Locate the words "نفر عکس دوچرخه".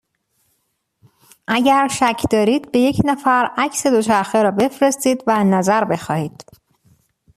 3.05-4.43